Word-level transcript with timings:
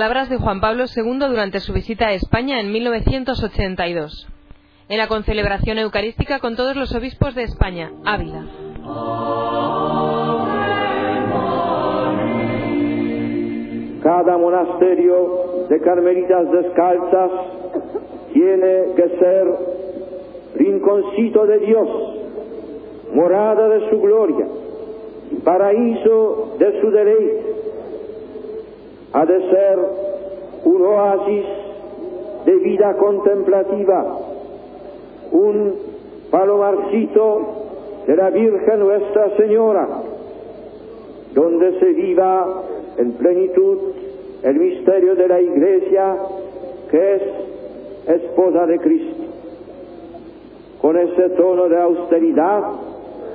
palabras 0.00 0.30
de 0.30 0.38
Juan 0.38 0.62
Pablo 0.62 0.84
II 0.96 1.18
durante 1.28 1.60
su 1.60 1.74
visita 1.74 2.06
a 2.06 2.12
España 2.14 2.58
en 2.58 2.72
1982, 2.72 4.26
en 4.88 4.96
la 4.96 5.08
concelebración 5.08 5.76
eucarística 5.76 6.38
con 6.38 6.56
todos 6.56 6.74
los 6.74 6.94
obispos 6.94 7.34
de 7.34 7.42
España, 7.42 7.90
Ávila. 8.06 8.46
Cada 14.02 14.38
monasterio 14.38 15.66
de 15.68 15.80
carmelitas 15.82 16.50
descalzas 16.50 17.30
tiene 18.32 18.94
que 18.96 19.18
ser 19.18 19.46
rinconcito 20.54 21.44
de 21.44 21.58
Dios, 21.58 21.88
morada 23.12 23.68
de 23.68 23.90
su 23.90 24.00
gloria, 24.00 24.46
paraíso 25.44 26.56
de 26.58 26.80
su 26.80 26.90
deleite. 26.90 27.49
Ha 29.12 29.26
de 29.26 29.50
ser 29.50 29.78
un 30.64 30.82
oasis 30.82 31.44
de 32.44 32.54
vida 32.56 32.96
contemplativa, 32.96 34.18
un 35.32 35.74
palomarcito 36.30 37.40
de 38.06 38.16
la 38.16 38.30
Virgen 38.30 38.80
Nuestra 38.80 39.36
Señora, 39.36 39.88
donde 41.34 41.78
se 41.80 41.86
viva 41.92 42.62
en 42.98 43.12
plenitud 43.12 43.78
el 44.42 44.56
misterio 44.58 45.14
de 45.16 45.28
la 45.28 45.40
Iglesia 45.40 46.16
que 46.90 47.14
es 47.14 47.22
esposa 48.06 48.66
de 48.66 48.78
Cristo. 48.78 49.22
Con 50.80 50.96
ese 50.96 51.30
tono 51.30 51.68
de 51.68 51.80
austeridad 51.80 52.62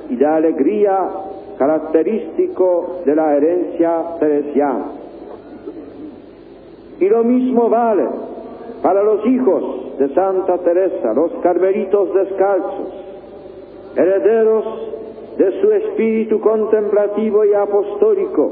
y 0.09 0.15
de 0.15 0.25
alegría 0.25 1.09
característico 1.57 3.01
de 3.05 3.15
la 3.15 3.35
herencia 3.37 4.03
teresiana. 4.19 5.04
Y 6.99 7.09
lo 7.09 7.23
mismo 7.23 7.69
vale 7.69 8.07
para 8.81 9.03
los 9.03 9.25
hijos 9.25 9.97
de 9.97 10.09
Santa 10.13 10.57
Teresa, 10.59 11.13
los 11.13 11.31
carmelitos 11.41 12.13
descalzos, 12.13 12.93
herederos 13.95 14.65
de 15.37 15.61
su 15.61 15.71
espíritu 15.71 16.39
contemplativo 16.39 17.43
y 17.45 17.53
apostólico, 17.53 18.51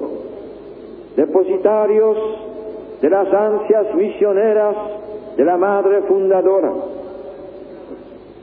depositarios 1.15 2.17
de 3.01 3.09
las 3.09 3.33
ansias 3.33 3.93
misioneras 3.95 4.75
de 5.37 5.45
la 5.45 5.57
Madre 5.57 6.01
Fundadora. 6.03 6.71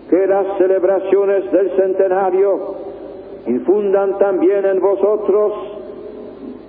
Que 0.08 0.26
las 0.26 0.58
celebraciones 0.58 1.52
del 1.52 1.70
centenario 1.76 2.74
infundan 3.46 4.18
también 4.18 4.64
en 4.64 4.80
vosotros 4.80 5.52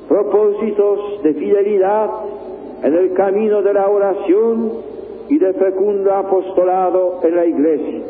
propósitos 0.07 1.23
de 1.23 1.33
fidelidad 1.33 2.09
en 2.83 2.93
el 2.93 3.13
camino 3.13 3.61
de 3.61 3.73
la 3.73 3.87
oración 3.87 4.71
y 5.29 5.37
de 5.37 5.53
fecundo 5.53 6.13
apostolado 6.13 7.19
en 7.23 7.35
la 7.35 7.45
Iglesia, 7.45 8.01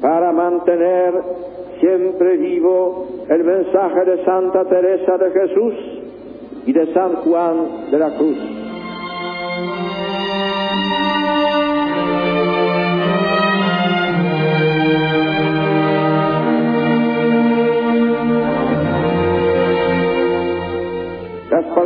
para 0.00 0.32
mantener 0.32 1.12
siempre 1.80 2.36
vivo 2.36 3.06
el 3.28 3.44
mensaje 3.44 4.04
de 4.04 4.24
Santa 4.24 4.64
Teresa 4.64 5.18
de 5.18 5.30
Jesús 5.30 5.74
y 6.66 6.72
de 6.72 6.92
San 6.94 7.16
Juan 7.16 7.90
de 7.90 7.98
la 7.98 8.16
Cruz. 8.16 8.38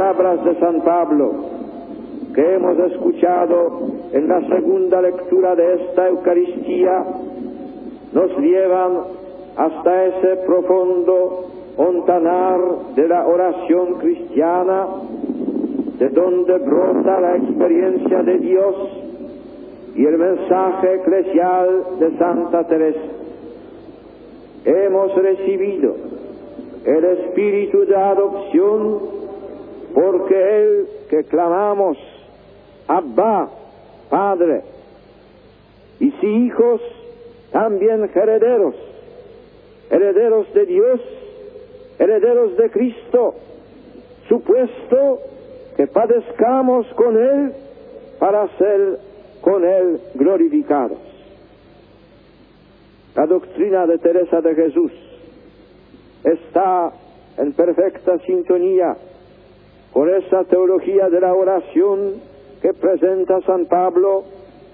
Palabras 0.07 0.45
de 0.45 0.55
San 0.61 0.83
Pablo 0.83 1.33
que 2.33 2.55
hemos 2.55 2.79
escuchado 2.93 3.89
en 4.13 4.29
la 4.29 4.41
segunda 4.47 5.03
lectura 5.03 5.57
de 5.57 5.83
esta 5.83 6.09
Eucaristía 6.09 7.05
nos 8.13 8.39
llevan 8.39 8.93
hasta 9.57 10.05
ese 10.05 10.37
profundo 10.47 11.47
ontanar 11.77 12.61
de 12.95 13.09
la 13.09 13.27
oración 13.27 13.95
cristiana, 13.95 14.87
de 15.99 16.09
donde 16.11 16.59
brota 16.59 17.21
la 17.21 17.37
experiencia 17.39 18.23
de 18.23 18.39
Dios 18.39 18.75
y 19.97 20.05
el 20.05 20.19
mensaje 20.19 20.95
eclesial 20.95 21.99
de 21.99 22.17
Santa 22.17 22.65
Teresa. 22.69 23.11
Hemos 24.67 25.15
recibido 25.17 25.97
el 26.85 27.05
espíritu 27.05 27.87
de 27.87 27.97
adopción 27.97 29.16
porque 29.97 30.35
el 30.35 30.89
que 31.09 31.25
clamamos, 31.25 31.97
Abba, 32.87 33.49
Padre, 34.11 34.61
y 36.01 36.11
si 36.11 36.27
hijos, 36.27 36.83
también 37.51 38.05
herederos, 38.15 38.75
herederos 39.89 40.53
de 40.53 40.67
Dios 40.67 41.01
herederos 41.99 42.59
de 42.59 42.71
Cristo, 42.71 43.37
supuesto 44.29 45.21
que 45.79 45.87
padezcamos 45.87 46.87
con 46.89 47.17
Él 47.17 47.53
para 48.19 48.49
ser 48.59 48.99
con 49.41 49.65
Él 49.65 49.99
glorificados. 50.15 50.99
La 53.15 53.25
doctrina 53.25 53.87
de 53.87 53.97
Teresa 53.97 54.43
de 54.43 54.55
Jesús 54.55 54.93
está 56.23 56.93
en 57.39 57.55
perfecta 57.55 58.19
sintonía 58.27 58.95
con 59.97 60.15
esa 60.15 60.45
teología 60.45 61.09
de 61.09 61.23
la 61.23 61.33
oración 61.33 62.21
que 62.61 62.75
presenta 62.75 63.41
San 63.47 63.65
Pablo, 63.65 64.25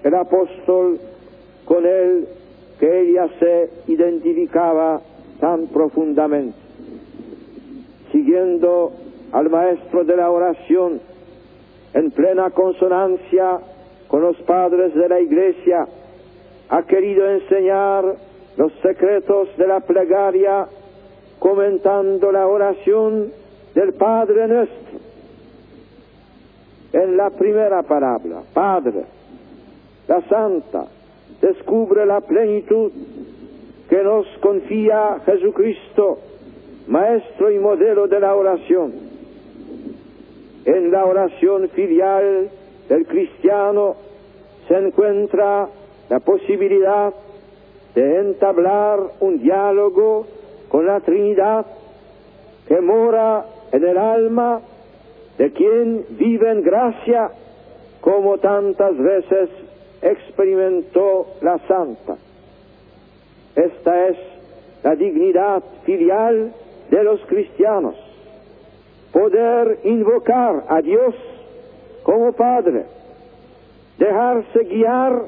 el 0.03 0.13
apóstol, 0.15 0.99
con 1.63 1.85
él 1.85 2.27
que 2.77 3.03
ella 3.03 3.29
se 3.39 3.69
identificaba 3.87 4.99
tan 5.39 5.67
profundamente 5.67 6.57
siguiendo 8.11 8.91
al 9.31 9.49
maestro 9.49 10.03
de 10.03 10.17
la 10.17 10.29
oración 10.29 10.99
en 11.93 12.11
plena 12.11 12.49
consonancia 12.49 13.59
con 14.09 14.23
los 14.23 14.35
padres 14.41 14.93
de 14.93 15.07
la 15.07 15.21
iglesia, 15.21 15.87
ha 16.67 16.83
querido 16.83 17.29
enseñar 17.29 18.03
los 18.57 18.73
secretos 18.81 19.55
de 19.55 19.67
la 19.67 19.79
plegaria 19.79 20.67
comentando 21.39 22.29
la 22.29 22.45
oración 22.45 23.31
del 23.73 23.93
Padre 23.93 24.49
nuestro. 24.49 25.02
En 26.93 27.17
la 27.17 27.31
primera 27.31 27.81
palabra, 27.83 28.43
Padre, 28.53 29.03
la 30.07 30.21
Santa, 30.29 30.85
descubre 31.41 32.05
la 32.05 32.21
plenitud 32.21 32.91
que 33.89 34.03
nos 34.03 34.27
confía 34.39 35.19
Jesucristo 35.25 36.19
maestro 36.87 37.51
y 37.51 37.59
modelo 37.59 38.07
de 38.07 38.19
la 38.19 38.35
oración. 38.35 38.93
En 40.65 40.91
la 40.91 41.05
oración 41.05 41.69
filial 41.69 42.49
del 42.89 43.07
cristiano 43.07 43.95
se 44.67 44.75
encuentra 44.75 45.67
la 46.09 46.19
posibilidad 46.19 47.13
de 47.95 48.19
entablar 48.19 48.99
un 49.19 49.39
diálogo 49.39 50.25
con 50.69 50.85
la 50.85 50.99
Trinidad 51.01 51.65
que 52.67 52.79
mora 52.81 53.45
en 53.71 53.83
el 53.83 53.97
alma 53.97 54.61
de 55.37 55.51
quien 55.51 56.05
vive 56.11 56.51
en 56.51 56.63
gracia 56.63 57.31
como 58.01 58.37
tantas 58.37 58.97
veces 58.97 59.49
experimentó 60.01 61.27
la 61.41 61.57
Santa. 61.67 62.17
Esta 63.55 64.07
es 64.09 64.17
la 64.83 64.95
dignidad 64.95 65.63
filial 65.85 66.53
de 66.89 67.03
los 67.03 67.21
cristianos, 67.25 67.95
poder 69.11 69.79
invocar 69.85 70.65
a 70.67 70.81
Dios 70.81 71.15
como 72.03 72.33
Padre, 72.33 72.83
dejarse 73.97 74.63
guiar 74.65 75.23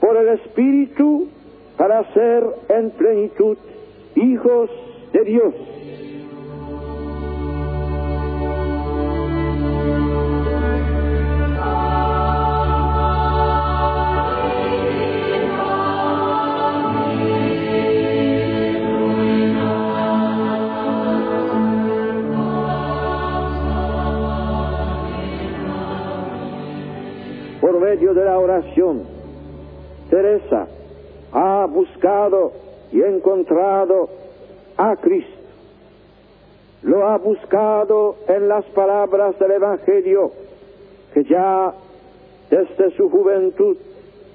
por 0.00 0.16
el 0.16 0.28
Espíritu 0.40 1.28
para 1.76 2.04
ser 2.12 2.44
en 2.68 2.90
plenitud 2.90 3.56
hijos 4.16 4.70
de 5.12 5.24
Dios. 5.24 5.54
Medio 27.80 28.14
de 28.14 28.24
la 28.24 28.38
oración. 28.38 29.02
Teresa 30.08 30.68
ha 31.32 31.66
buscado 31.66 32.52
y 32.92 33.02
encontrado 33.02 34.08
a 34.76 34.96
Cristo. 34.96 35.40
Lo 36.82 37.06
ha 37.06 37.18
buscado 37.18 38.16
en 38.28 38.48
las 38.48 38.64
palabras 38.66 39.38
del 39.38 39.52
Evangelio 39.52 40.32
que 41.12 41.24
ya 41.24 41.74
desde 42.50 42.96
su 42.96 43.10
juventud 43.10 43.76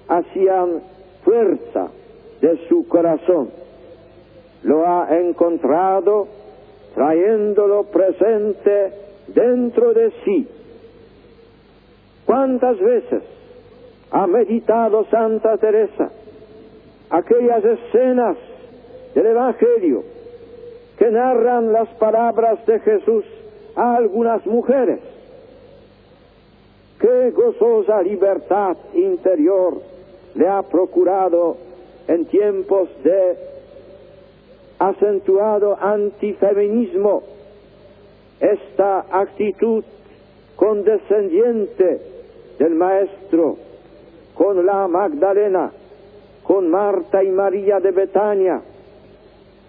hacían 0.07 0.81
fuerza 1.23 1.87
de 2.41 2.67
su 2.67 2.87
corazón. 2.87 3.49
Lo 4.63 4.85
ha 4.87 5.07
encontrado 5.19 6.27
trayéndolo 6.93 7.83
presente 7.83 8.93
dentro 9.27 9.93
de 9.93 10.11
sí. 10.23 10.47
¿Cuántas 12.25 12.79
veces 12.79 13.23
ha 14.11 14.25
meditado 14.25 15.05
Santa 15.05 15.57
Teresa 15.57 16.09
aquellas 17.09 17.63
escenas 17.63 18.37
del 19.13 19.27
Evangelio 19.27 20.03
que 20.97 21.11
narran 21.11 21.71
las 21.71 21.89
palabras 21.95 22.65
de 22.65 22.79
Jesús 22.79 23.25
a 23.75 23.95
algunas 23.95 24.45
mujeres? 24.45 24.99
Qué 26.99 27.31
gozosa 27.31 28.01
libertad 28.01 28.77
interior 28.93 29.81
le 30.33 30.47
ha 30.47 30.63
procurado 30.63 31.57
en 32.07 32.25
tiempos 32.25 32.89
de 33.03 33.37
acentuado 34.79 35.77
antifeminismo 35.79 37.23
esta 38.39 39.05
actitud 39.11 39.83
condescendiente 40.55 42.14
del 42.59 42.75
Maestro 42.75 43.57
con 44.35 44.65
la 44.65 44.87
Magdalena, 44.87 45.71
con 46.43 46.69
Marta 46.69 47.23
y 47.23 47.29
María 47.29 47.79
de 47.79 47.91
Betania, 47.91 48.61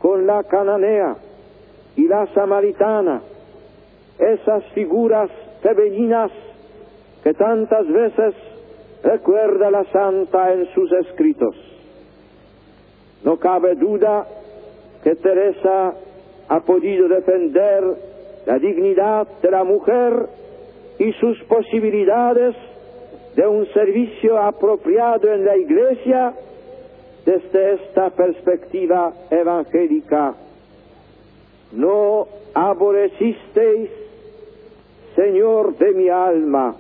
con 0.01 0.27
la 0.27 0.43
cananea 0.45 1.17
y 1.97 2.07
la 2.07 2.27
samaritana, 2.35 3.23
esas 4.19 4.65
figuras 4.75 5.31
femeninas 5.63 6.31
que 7.23 7.33
tantas 7.35 7.87
veces 7.89 8.35
recuerda 9.03 9.71
la 9.71 9.85
santa 9.85 10.53
en 10.53 10.67
sus 10.75 10.93
escritos. 10.93 11.55
No 13.25 13.39
cabe 13.39 13.75
duda 13.77 14.27
que 15.03 15.15
Teresa 15.17 15.95
ha 16.49 16.61
podido 16.61 17.09
defender 17.09 17.83
la 18.47 18.59
dignidad 18.59 19.27
de 19.43 19.51
la 19.51 19.65
mujer 19.65 20.29
y 20.99 21.13
sus 21.15 21.43
posibilidades 21.45 22.55
de 23.37 23.47
un 23.47 23.67
servicio 23.73 24.39
apropiado 24.39 25.31
en 25.31 25.45
la 25.45 25.57
Iglesia 25.57 26.33
desde 27.27 27.75
esta 27.75 28.09
perspectiva 28.11 29.13
evangélica. 29.31 30.35
No 31.73 32.27
aborrecisteis, 32.55 33.91
Señor 35.15 35.77
de 35.77 35.93
mi 35.93 36.09
alma, 36.09 36.77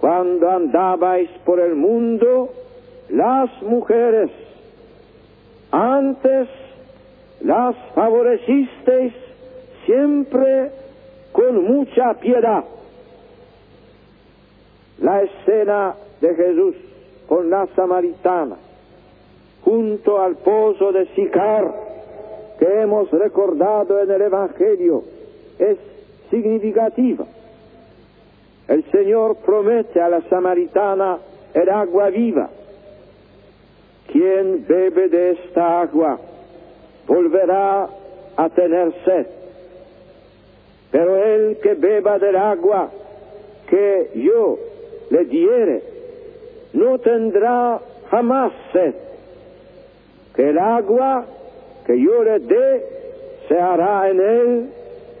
cuando 0.00 0.50
andabais 0.50 1.30
por 1.44 1.60
el 1.60 1.76
mundo 1.76 2.50
las 3.08 3.50
mujeres. 3.62 4.30
Antes 5.70 6.48
las 7.40 7.76
favorecisteis 7.94 9.12
siempre 9.86 10.70
con 11.30 11.64
mucha 11.64 12.14
piedad. 12.14 12.64
La 15.02 15.22
escena 15.22 15.94
de 16.20 16.34
Jesús 16.34 16.76
con 17.28 17.50
la 17.50 17.66
samaritana 17.74 18.56
junto 19.64 20.20
al 20.20 20.36
pozo 20.36 20.92
de 20.92 21.06
Sicar 21.14 21.72
que 22.58 22.80
hemos 22.80 23.10
recordado 23.10 24.00
en 24.00 24.10
el 24.10 24.22
Evangelio 24.22 25.02
es 25.58 25.76
significativa. 26.30 27.24
El 28.68 28.84
Señor 28.92 29.36
promete 29.44 30.00
a 30.00 30.08
la 30.08 30.20
samaritana 30.22 31.18
el 31.52 31.68
agua 31.68 32.08
viva. 32.10 32.48
Quien 34.06 34.64
bebe 34.66 35.08
de 35.08 35.32
esta 35.32 35.80
agua 35.80 36.18
volverá 37.08 37.88
a 38.36 38.48
tener 38.50 38.92
sed. 39.04 39.26
Pero 40.92 41.16
el 41.16 41.58
que 41.58 41.74
beba 41.74 42.18
del 42.18 42.36
agua 42.36 42.90
que 43.68 44.10
yo 44.14 44.58
le 45.12 45.24
diere, 45.26 45.82
no 46.72 46.98
tendrá 46.98 47.78
jamás 48.10 48.52
sed. 48.72 48.94
Que 50.34 50.48
el 50.48 50.58
agua 50.58 51.26
que 51.86 52.00
yo 52.00 52.22
le 52.22 52.38
dé 52.38 52.84
se 53.46 53.60
hará 53.60 54.08
en 54.08 54.20
él 54.20 54.70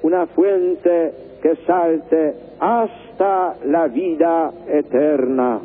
una 0.02 0.26
fuente 0.28 1.12
que 1.42 1.56
salte 1.66 2.34
hasta 2.58 3.56
la 3.66 3.88
vida 3.88 4.50
eterna. 4.66 5.60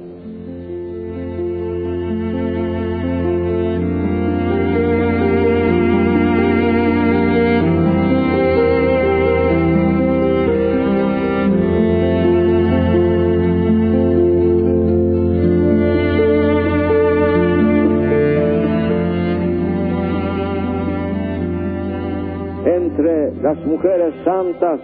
Las 23.48 23.66
mujeres 23.66 24.14
santas 24.26 24.82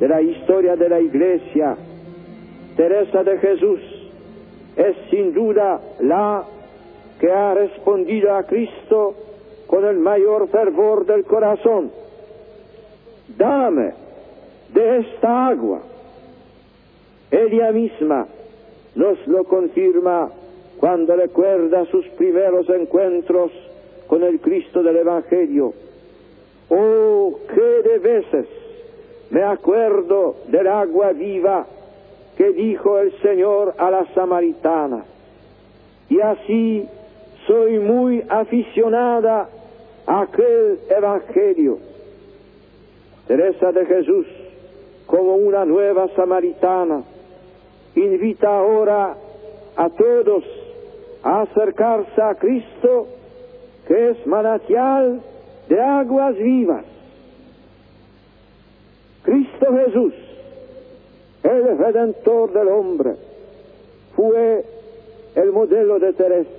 de 0.00 0.08
la 0.08 0.22
historia 0.22 0.76
de 0.76 0.88
la 0.88 0.98
Iglesia, 0.98 1.76
Teresa 2.74 3.22
de 3.22 3.36
Jesús 3.36 3.80
es 4.76 4.96
sin 5.10 5.34
duda 5.34 5.78
la 6.00 6.42
que 7.20 7.30
ha 7.30 7.52
respondido 7.52 8.34
a 8.34 8.44
Cristo 8.44 9.14
con 9.66 9.84
el 9.84 9.98
mayor 9.98 10.48
fervor 10.48 11.04
del 11.04 11.24
corazón. 11.24 11.90
Dame 13.36 13.92
de 14.72 14.98
esta 15.00 15.48
agua. 15.48 15.82
Ella 17.30 17.72
misma 17.72 18.26
nos 18.94 19.26
lo 19.26 19.44
confirma 19.44 20.30
cuando 20.80 21.14
recuerda 21.14 21.84
sus 21.90 22.08
primeros 22.16 22.70
encuentros 22.70 23.52
con 24.06 24.22
el 24.22 24.40
Cristo 24.40 24.82
del 24.82 24.96
Evangelio. 24.96 25.74
Veces 28.02 28.46
me 29.30 29.42
acuerdo 29.44 30.36
del 30.48 30.66
agua 30.66 31.12
viva 31.12 31.66
que 32.36 32.50
dijo 32.50 32.98
el 32.98 33.12
Señor 33.20 33.74
a 33.78 33.90
la 33.90 34.06
samaritana. 34.14 35.04
Y 36.08 36.20
así 36.20 36.88
soy 37.46 37.78
muy 37.78 38.24
aficionada 38.28 39.48
a 40.06 40.20
aquel 40.22 40.80
evangelio. 40.90 41.78
Teresa 43.28 43.70
de 43.72 43.86
Jesús, 43.86 44.26
como 45.06 45.36
una 45.36 45.64
nueva 45.64 46.08
samaritana, 46.16 47.02
invita 47.94 48.58
ahora 48.58 49.14
a 49.76 49.88
todos 49.90 50.44
a 51.22 51.42
acercarse 51.42 52.20
a 52.20 52.34
Cristo, 52.34 53.06
que 53.86 54.10
es 54.10 54.26
manantial 54.26 55.20
de 55.68 55.80
aguas 55.80 56.36
vivas. 56.36 56.91
Jesús, 59.66 60.14
el 61.42 61.78
redentor 61.78 62.52
del 62.52 62.68
hombre, 62.68 63.14
fue 64.16 64.64
el 65.34 65.52
modelo 65.52 65.98
de 65.98 66.12
Teresa. 66.12 66.50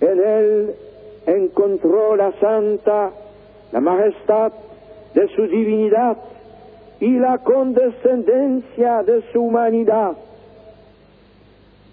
En 0.00 0.22
él 0.22 0.74
encontró 1.26 2.16
la 2.16 2.32
santa, 2.40 3.10
la 3.72 3.80
majestad 3.80 4.52
de 5.14 5.28
su 5.34 5.42
divinidad 5.46 6.16
y 7.00 7.18
la 7.18 7.38
condescendencia 7.38 9.02
de 9.02 9.22
su 9.32 9.42
humanidad. 9.42 10.16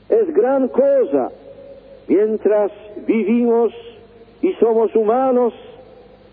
Es 0.09 0.33
gran 0.33 0.67
cosa 0.67 1.31
mientras 2.07 2.71
vivimos 3.05 3.73
y 4.41 4.53
somos 4.53 4.95
humanos, 4.95 5.53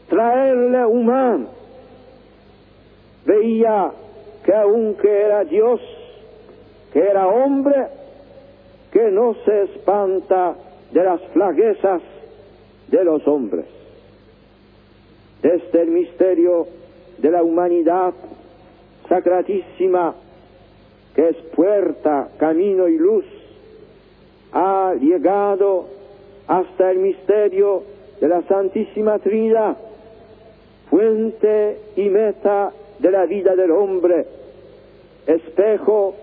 traerle 0.08 0.84
humano. 0.84 1.61
Veía 3.24 3.92
que 4.44 4.54
aunque 4.54 5.08
era 5.08 5.44
Dios, 5.44 5.80
que 6.92 7.00
era 7.00 7.28
hombre, 7.28 7.86
que 8.90 9.10
no 9.10 9.34
se 9.44 9.62
espanta 9.62 10.54
de 10.90 11.02
las 11.02 11.20
flaguezas 11.32 12.02
de 12.88 13.04
los 13.04 13.26
hombres. 13.26 13.64
Desde 15.40 15.82
el 15.82 15.90
misterio 15.90 16.66
de 17.18 17.30
la 17.30 17.42
humanidad 17.42 18.12
sacratísima, 19.08 20.14
que 21.14 21.28
es 21.28 21.36
puerta, 21.54 22.28
camino 22.38 22.88
y 22.88 22.98
luz, 22.98 23.24
ha 24.52 24.94
llegado 25.00 25.86
hasta 26.46 26.90
el 26.90 26.98
misterio 26.98 27.84
de 28.20 28.28
la 28.28 28.42
Santísima 28.42 29.18
Trinidad, 29.18 29.76
fuente 30.90 31.78
y 31.96 32.08
meta 32.08 32.72
de 33.02 33.10
la 33.10 33.26
vida 33.26 33.56
del 33.56 33.72
hombre, 33.72 34.24
espejo 35.26 36.14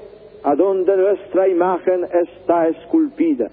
a 0.44 0.56
donde 0.56 0.96
nuestra 0.96 1.48
imagen 1.50 2.06
está 2.06 2.70
esculpida. 2.70 3.50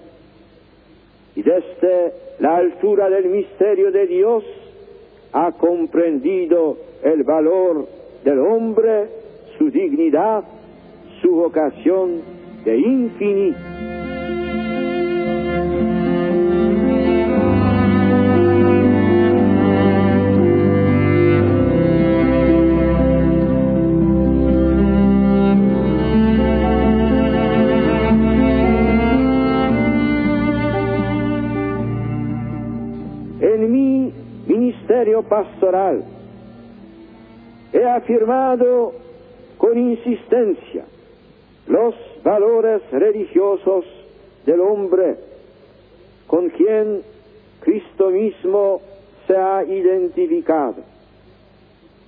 Y 1.35 1.43
desde 1.43 2.13
la 2.39 2.55
altura 2.55 3.09
del 3.09 3.25
misterio 3.25 3.91
de 3.91 4.07
Dios 4.07 4.43
ha 5.33 5.51
comprendido 5.51 6.77
el 7.03 7.23
valor 7.23 7.85
del 8.23 8.39
hombre, 8.39 9.09
su 9.57 9.69
dignidad, 9.69 10.43
su 11.21 11.29
vocación 11.31 12.21
de 12.63 12.77
infinito. 12.77 13.86
Pastoral 35.29 36.03
he 37.73 37.83
afirmado 37.83 38.93
con 39.57 39.77
insistencia 39.77 40.85
los 41.67 41.95
valores 42.23 42.81
religiosos 42.91 43.85
del 44.45 44.61
hombre 44.61 45.17
con 46.27 46.49
quien 46.49 47.01
Cristo 47.61 48.09
mismo 48.09 48.81
se 49.25 49.35
ha 49.35 49.63
identificado. 49.63 50.75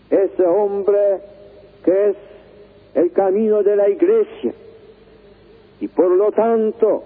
Ese 0.10 0.46
hombre 0.46 1.20
que 1.84 2.10
es 2.10 2.16
el 2.96 3.12
camino 3.12 3.64
de 3.64 3.76
la 3.76 3.90
iglesia 3.90 4.54
y 5.80 5.88
por 5.88 6.12
lo 6.12 6.32
tanto 6.32 7.04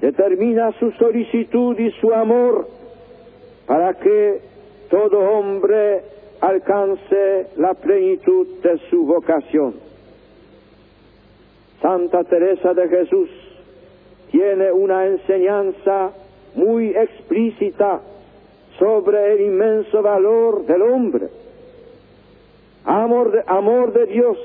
determina 0.00 0.72
su 0.78 0.90
solicitud 0.92 1.78
y 1.78 1.90
su 2.00 2.12
amor 2.12 2.68
para 3.66 3.94
que 3.94 4.47
todo 4.88 5.18
hombre 5.18 6.02
alcance 6.40 7.48
la 7.56 7.74
plenitud 7.74 8.46
de 8.62 8.78
su 8.90 9.04
vocación. 9.04 9.74
Santa 11.82 12.24
Teresa 12.24 12.74
de 12.74 12.88
Jesús 12.88 13.30
tiene 14.30 14.72
una 14.72 15.06
enseñanza 15.06 16.10
muy 16.54 16.88
explícita 16.88 18.00
sobre 18.78 19.32
el 19.34 19.40
inmenso 19.42 20.02
valor 20.02 20.66
del 20.66 20.82
hombre. 20.82 21.28
Amor 22.84 23.32
de, 23.32 23.42
amor 23.46 23.92
de 23.92 24.06
Dios 24.06 24.38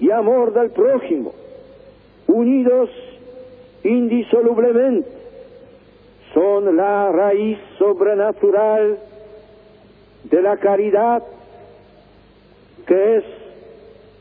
y 0.00 0.10
amor 0.10 0.52
del 0.52 0.70
prójimo, 0.70 1.32
unidos 2.26 2.90
indisolublemente, 3.84 5.08
son 6.34 6.76
la 6.76 7.10
raíz 7.10 7.58
sobrenatural 7.78 8.98
de 10.24 10.42
la 10.42 10.56
caridad, 10.56 11.22
que 12.86 13.16
es 13.16 13.24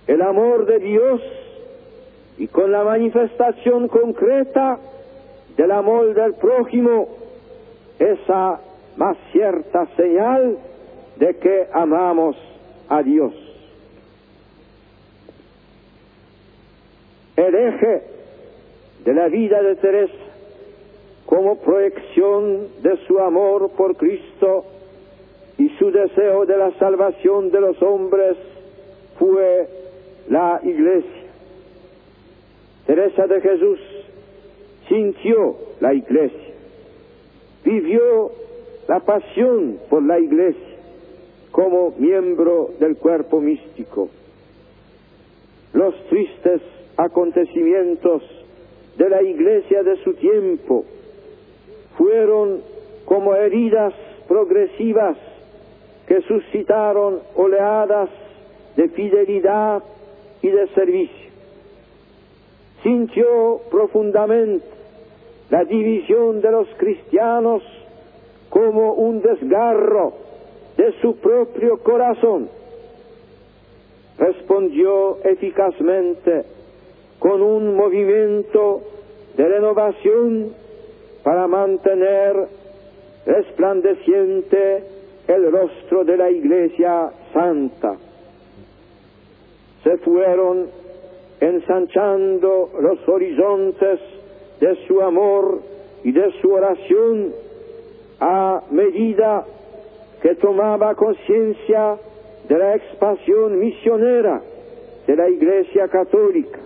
el 0.08 0.22
amor 0.22 0.66
de 0.66 0.80
Dios 0.80 1.22
y 2.38 2.48
con 2.48 2.72
la 2.72 2.84
manifestación 2.84 3.88
concreta 3.88 4.80
del 5.56 5.72
amor 5.72 6.14
del 6.14 6.34
prójimo, 6.36 7.10
esa 8.00 8.60
más 8.96 9.18
cierta 9.32 9.88
señal 9.96 10.58
de 11.18 11.36
que 11.38 11.68
amamos 11.74 12.38
a 12.90 13.02
Dios. 13.02 13.34
El 17.36 17.56
eje 17.56 18.04
de 19.04 19.14
la 19.14 19.28
vida 19.28 19.62
de 19.62 19.76
Teresa 19.76 20.14
como 21.26 21.58
proyección 21.58 22.68
de 22.82 22.98
su 23.06 23.20
amor 23.20 23.72
por 23.72 23.96
Cristo 23.98 24.66
su 25.78 25.92
deseo 25.92 26.46
de 26.46 26.58
la 26.58 26.72
salvación 26.80 27.52
de 27.52 27.62
los 27.62 27.82
hombres 27.82 28.38
fue 29.20 29.68
la 30.30 30.60
iglesia. 30.64 31.24
Teresa 32.86 33.28
de 33.28 33.42
Jesús 33.42 33.80
sintió 34.88 35.56
la 35.80 35.94
iglesia, 35.94 36.54
vivió 37.64 38.32
la 38.88 39.02
pasión 39.02 39.80
por 39.90 40.04
la 40.04 40.20
iglesia 40.20 40.78
como 41.52 41.94
miembro 41.98 42.72
del 42.80 42.96
cuerpo 42.98 43.42
místico. 43.42 44.10
Los 45.74 45.96
tristes 46.08 46.62
acontecimientos 46.96 48.24
de 48.98 49.10
la 49.10 49.22
iglesia 49.22 49.84
de 49.84 49.98
su 49.98 50.14
tiempo 50.14 50.86
fueron 51.98 52.62
como 53.06 53.36
heridas 53.36 53.94
progresivas 54.28 55.18
que 56.08 56.22
suscitaron 56.22 57.20
oleadas 57.36 58.10
de 58.76 58.90
fidelidad 58.90 59.84
y 60.42 60.48
de 60.48 60.68
servicio. 60.70 61.28
Sintió 62.82 63.62
profundamente 63.70 64.66
la 65.50 65.64
división 65.66 66.42
de 66.42 66.52
los 66.52 66.68
cristianos 66.78 67.64
como 68.50 68.94
un 68.94 69.22
desgarro 69.22 70.14
de 70.78 70.94
su 71.02 71.18
propio 71.18 71.80
corazón. 71.80 72.50
Respondió 74.18 75.18
eficazmente 75.24 76.46
con 77.20 77.42
un 77.42 77.76
movimiento 77.76 78.82
de 79.36 79.48
renovación 79.48 80.54
para 81.24 81.48
mantener 81.48 82.48
resplandeciente 83.26 84.97
el 85.28 85.52
rostro 85.52 86.04
de 86.04 86.18
la 86.18 86.30
iglesia 86.30 87.12
santa. 87.34 87.96
Se 89.84 89.98
fueron 89.98 90.68
ensanchando 91.40 92.72
los 92.80 93.08
horizontes 93.08 94.00
de 94.60 94.76
su 94.88 95.02
amor 95.02 95.62
y 96.04 96.12
de 96.12 96.32
su 96.42 96.52
oración 96.52 97.34
a 98.20 98.64
medida 98.72 99.46
que 100.22 100.36
tomaba 100.36 100.96
conciencia 100.96 101.98
de 102.48 102.58
la 102.58 102.76
expansión 102.76 103.60
misionera 103.60 104.42
de 105.06 105.16
la 105.16 105.30
Iglesia 105.30 105.88
Católica. 105.90 106.60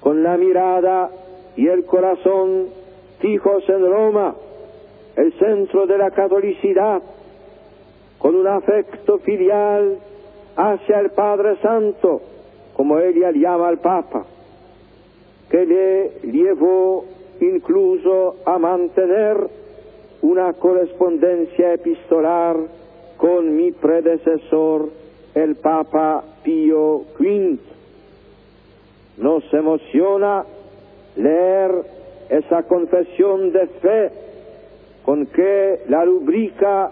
Con 0.00 0.22
la 0.22 0.36
mirada 0.36 1.10
y 1.56 1.66
el 1.68 1.84
corazón 1.84 2.68
fijos 3.20 3.68
en 3.68 3.86
Roma, 3.86 4.34
el 5.16 5.32
centro 5.38 5.86
de 5.86 5.98
la 5.98 6.10
catolicidad, 6.10 7.02
con 8.18 8.34
un 8.34 8.46
afecto 8.46 9.18
filial 9.18 9.98
hacia 10.56 11.00
el 11.00 11.10
Padre 11.10 11.56
Santo, 11.62 12.20
como 12.74 12.98
ella 12.98 13.30
llama 13.32 13.68
al 13.68 13.78
Papa, 13.78 14.24
que 15.50 15.66
le 15.66 16.10
llevó 16.30 17.04
incluso 17.40 18.36
a 18.44 18.58
mantener 18.58 19.36
una 20.22 20.52
correspondencia 20.54 21.72
epistolar 21.74 22.56
con 23.16 23.56
mi 23.56 23.72
predecesor, 23.72 24.90
el 25.34 25.56
Papa 25.56 26.24
Pío 26.42 27.04
V. 27.18 27.58
Nos 29.18 29.52
emociona 29.52 30.44
leer 31.16 31.70
esa 32.28 32.62
confesión 32.64 33.52
de 33.52 33.66
fe 33.66 34.10
con 35.04 35.26
que 35.26 35.80
la 35.88 36.04
rubrica 36.04 36.90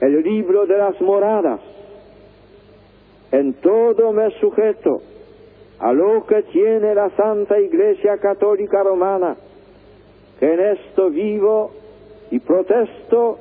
el 0.00 0.22
libro 0.22 0.66
de 0.66 0.78
las 0.78 1.00
moradas. 1.00 1.60
En 3.32 3.54
todo 3.54 4.12
me 4.12 4.30
sujeto 4.40 5.02
a 5.78 5.92
lo 5.92 6.26
que 6.26 6.42
tiene 6.44 6.94
la 6.94 7.10
Santa 7.10 7.58
Iglesia 7.58 8.18
Católica 8.18 8.82
Romana, 8.82 9.36
que 10.38 10.52
en 10.52 10.60
esto 10.60 11.10
vivo 11.10 11.70
y 12.30 12.38
protesto 12.40 13.38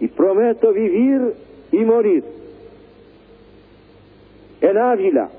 y 0.00 0.08
prometo 0.08 0.72
vivir 0.72 1.34
y 1.72 1.78
morir. 1.78 2.24
En 4.60 4.78
Ávila 4.78 5.30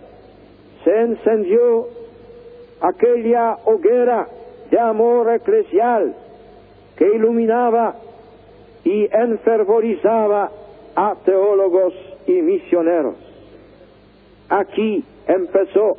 se 0.84 1.00
encendió 1.02 1.88
aquella 2.82 3.58
hoguera 3.66 4.28
de 4.70 4.80
amor 4.80 5.32
eclesial 5.34 6.16
que 7.02 7.16
iluminaba 7.16 7.96
y 8.84 9.10
enfervorizaba 9.12 10.52
a 10.96 11.16
teólogos 11.26 11.96
y 12.28 12.34
misioneros. 12.34 13.16
Aquí 14.50 15.04
empezó 15.26 15.98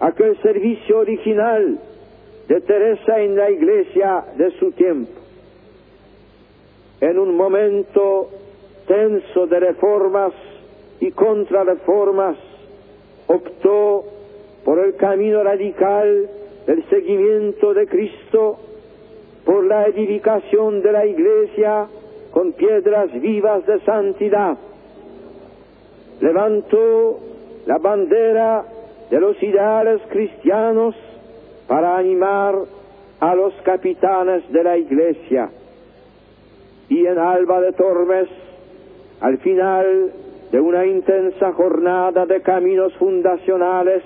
aquel 0.00 0.36
servicio 0.42 0.98
original 0.98 1.78
de 2.48 2.60
Teresa 2.62 3.20
en 3.20 3.36
la 3.36 3.48
iglesia 3.48 4.24
de 4.36 4.50
su 4.58 4.72
tiempo. 4.72 5.12
En 7.00 7.16
un 7.20 7.36
momento 7.36 8.28
tenso 8.88 9.46
de 9.46 9.60
reformas 9.60 10.32
y 10.98 11.12
contrarreformas, 11.12 12.36
optó 13.28 14.02
por 14.64 14.80
el 14.80 14.96
camino 14.96 15.44
radical 15.44 16.28
del 16.66 16.88
seguimiento 16.90 17.72
de 17.72 17.86
Cristo, 17.86 18.58
por 19.44 19.64
la 19.64 19.86
edificación 19.86 20.82
de 20.82 20.92
la 20.92 21.06
Iglesia 21.06 21.86
con 22.30 22.52
piedras 22.52 23.12
vivas 23.12 23.66
de 23.66 23.80
santidad. 23.80 24.56
Levantó 26.20 27.18
la 27.66 27.78
bandera 27.78 28.64
de 29.10 29.20
los 29.20 29.40
ideales 29.42 30.00
cristianos 30.08 30.94
para 31.66 31.96
animar 31.96 32.54
a 33.20 33.34
los 33.34 33.52
capitanes 33.62 34.50
de 34.52 34.64
la 34.64 34.76
Iglesia. 34.78 35.50
Y 36.88 37.06
en 37.06 37.18
Alba 37.18 37.60
de 37.60 37.72
Tormes, 37.72 38.28
al 39.20 39.38
final 39.38 40.12
de 40.50 40.60
una 40.60 40.86
intensa 40.86 41.52
jornada 41.52 42.26
de 42.26 42.40
caminos 42.42 42.92
fundacionales, 42.94 44.02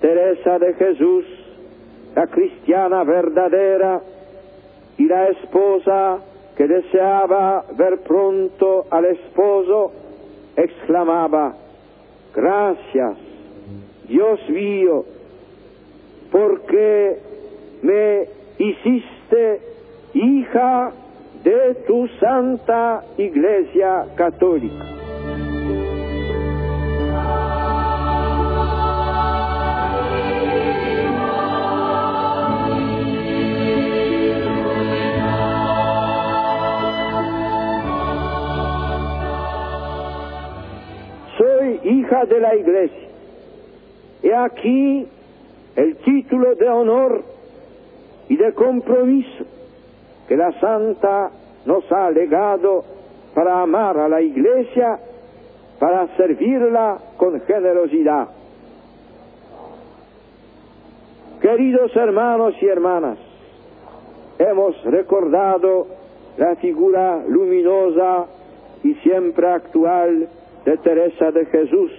Teresa 0.00 0.58
de 0.58 0.74
Jesús, 0.74 1.24
la 2.14 2.26
cristiana 2.26 3.04
verdadera 3.04 4.00
y 5.00 5.06
la 5.06 5.28
esposa 5.28 6.18
que 6.54 6.68
deseaba 6.68 7.64
ver 7.74 8.00
pronto 8.00 8.84
al 8.90 9.06
esposo, 9.06 9.92
exclamaba, 10.54 11.54
gracias, 12.34 13.16
Dios 14.06 14.46
mío, 14.50 15.06
porque 16.30 17.16
me 17.80 18.28
hiciste 18.58 19.62
hija 20.12 20.92
de 21.44 21.76
tu 21.86 22.06
santa 22.20 23.04
iglesia 23.16 24.04
católica. 24.16 24.99
De 42.28 42.38
la 42.38 42.54
iglesia. 42.54 43.08
Y 44.22 44.30
aquí 44.30 45.08
el 45.74 45.96
título 45.96 46.54
de 46.54 46.68
honor 46.68 47.22
y 48.28 48.36
de 48.36 48.52
compromiso 48.52 49.44
que 50.28 50.36
la 50.36 50.52
Santa 50.60 51.30
nos 51.64 51.90
ha 51.90 52.10
legado 52.10 52.84
para 53.34 53.62
amar 53.62 53.98
a 53.98 54.08
la 54.08 54.20
Iglesia, 54.20 54.98
para 55.78 56.14
servirla 56.16 56.98
con 57.16 57.40
generosidad. 57.40 58.28
Queridos 61.40 61.96
hermanos 61.96 62.54
y 62.60 62.66
hermanas, 62.66 63.18
hemos 64.38 64.82
recordado 64.84 65.86
la 66.36 66.54
figura 66.56 67.22
luminosa 67.26 68.26
y 68.84 68.94
siempre 68.96 69.48
actual 69.48 70.28
de 70.64 70.76
Teresa 70.78 71.30
de 71.30 71.46
Jesús, 71.46 71.90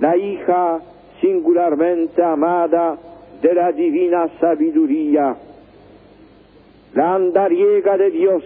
la 0.00 0.16
hija 0.16 0.80
singularmente 1.20 2.22
amada 2.22 2.96
de 3.42 3.54
la 3.54 3.70
divina 3.72 4.28
sabiduría, 4.40 5.36
la 6.94 7.14
andariega 7.14 7.96
de 7.96 8.10
Dios, 8.10 8.42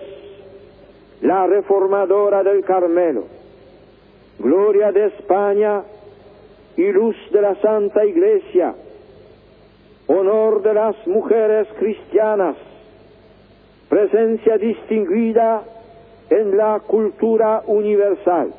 la 1.23 1.47
reformadora 1.47 2.43
del 2.43 2.65
Carmelo, 2.65 3.25
gloria 4.39 4.91
de 4.93 5.07
España 5.07 5.83
y 6.77 6.91
luz 6.91 7.17
de 7.31 7.41
la 7.41 7.55
Santa 7.57 8.05
Iglesia, 8.05 8.75
honor 10.09 10.61
de 10.63 10.75
las 10.75 11.07
mujeres 11.07 11.69
cristianas, 11.79 12.57
presencia 13.89 14.59
distinguida 14.59 15.63
en 16.31 16.57
la 16.57 16.81
cultura 16.81 17.63
universal. 17.67 18.53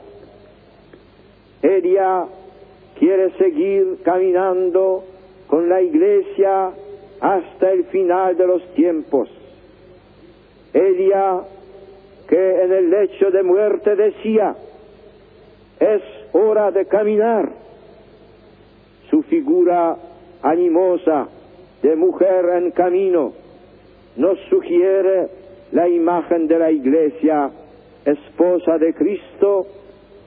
Ella 1.61 2.25
quiere 2.97 3.31
seguir 3.37 3.99
caminando 4.03 5.03
con 5.47 5.69
la 5.69 5.81
iglesia 5.81 6.71
hasta 7.19 7.71
el 7.71 7.85
final 7.85 8.35
de 8.37 8.47
los 8.47 8.73
tiempos. 8.73 9.29
Ella 10.73 11.41
que 12.27 12.63
en 12.63 12.71
el 12.71 12.89
lecho 12.89 13.29
de 13.31 13.43
muerte 13.43 13.95
decía, 13.95 14.55
es 15.79 16.01
hora 16.33 16.71
de 16.71 16.85
caminar. 16.85 17.49
Su 19.09 19.21
figura 19.23 19.95
animosa 20.41 21.27
de 21.81 21.95
mujer 21.95 22.45
en 22.57 22.71
camino 22.71 23.33
nos 24.15 24.39
sugiere 24.49 25.27
la 25.71 25.87
imagen 25.87 26.47
de 26.47 26.57
la 26.57 26.71
iglesia, 26.71 27.51
esposa 28.05 28.77
de 28.77 28.93
Cristo, 28.93 29.67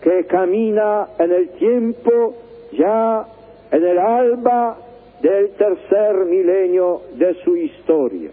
que 0.02 0.24
camina 0.26 1.08
en 1.18 1.32
el 1.32 1.48
tiempo 1.50 2.34
ya 2.72 3.26
en 3.70 3.84
el 3.84 3.98
alba 3.98 4.76
del 5.20 5.50
tercer 5.50 6.24
milenio 6.26 7.02
de 7.14 7.34
su 7.44 7.56
historia. 7.56 8.30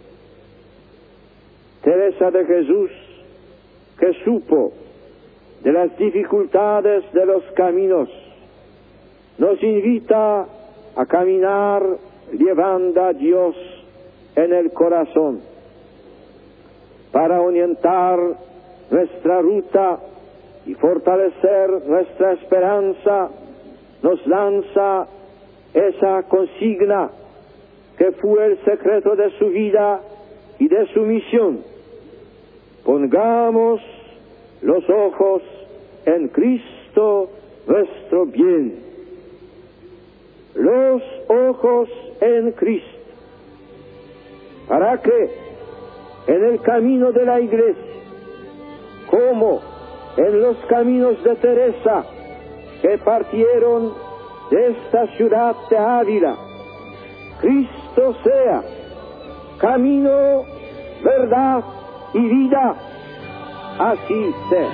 Teresa 1.81 2.31
de 2.31 2.45
Jesús, 2.45 2.91
que 3.99 4.13
supo 4.23 4.73
de 5.63 5.71
las 5.71 5.97
dificultades 5.97 7.11
de 7.13 7.25
los 7.25 7.43
caminos, 7.55 8.09
nos 9.37 9.61
invita 9.61 10.45
a 10.95 11.05
caminar 11.05 11.83
llevando 12.31 13.03
a 13.03 13.13
Dios 13.13 13.55
en 14.35 14.53
el 14.53 14.71
corazón 14.71 15.41
para 17.11 17.41
orientar 17.41 18.19
nuestra 18.89 19.41
ruta 19.41 19.99
y 20.65 20.73
fortalecer 20.73 21.87
nuestra 21.87 22.33
esperanza, 22.33 23.29
nos 24.05 24.27
lanza 24.27 25.07
esa 25.73 26.21
consigna 26.29 27.09
que 27.97 28.11
fue 28.11 28.45
el 28.45 28.63
secreto 28.63 29.15
de 29.15 29.31
su 29.39 29.47
vida 29.47 29.99
y 30.59 30.67
de 30.67 30.85
su 30.93 31.01
misión. 31.01 31.63
Pongamos 32.83 33.81
los 34.61 34.87
ojos 34.87 35.41
en 36.05 36.27
Cristo 36.27 37.31
nuestro 37.65 38.27
bien. 38.27 38.79
Los 40.53 41.01
ojos 41.27 41.89
en 42.21 42.51
Cristo. 42.51 42.99
Para 44.67 45.01
que 45.01 45.29
en 46.27 46.43
el 46.45 46.61
camino 46.61 47.11
de 47.11 47.25
la 47.25 47.39
iglesia, 47.39 47.83
como 49.09 49.61
en 50.15 50.41
los 50.41 50.57
caminos 50.67 51.23
de 51.23 51.35
Teresa, 51.37 52.05
que 52.85 52.97
partieron 52.99 53.93
de 54.51 54.67
esta 54.67 55.07
ciudad 55.17 55.55
de 55.71 55.77
Ávila, 55.77 56.35
Cristo 57.41 58.15
sea 58.23 58.61
camino, 59.57 60.43
verdad 61.03 61.63
y 62.13 62.19
vida. 62.19 62.75
Así 63.79 64.33
sea. 64.49 64.69